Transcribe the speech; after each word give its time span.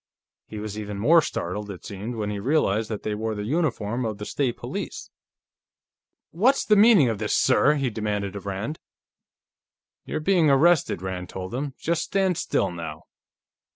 He 0.47 0.57
was 0.57 0.79
even 0.79 0.97
more 0.97 1.21
startled, 1.21 1.69
it 1.69 1.85
seemed, 1.85 2.15
when 2.15 2.31
he 2.31 2.39
realized 2.39 2.89
that 2.89 3.03
they 3.03 3.13
wore 3.13 3.35
the 3.35 3.43
uniform 3.43 4.03
of 4.03 4.17
the 4.17 4.25
State 4.25 4.57
Police. 4.57 5.11
"What.... 6.31 6.41
What's 6.41 6.65
the 6.65 6.75
meaning 6.75 7.07
of 7.07 7.19
this, 7.19 7.37
sir?" 7.37 7.75
he 7.75 7.91
demanded 7.91 8.35
of 8.35 8.47
Rand. 8.47 8.79
"You're 10.03 10.19
being 10.19 10.49
arrested," 10.49 11.03
Rand 11.03 11.29
told 11.29 11.53
him. 11.53 11.75
"Just 11.77 12.01
stand 12.01 12.39
still, 12.39 12.71
now." 12.71 13.03